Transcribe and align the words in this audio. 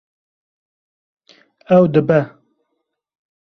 Ew 1.75 1.83
dibe 1.93 2.19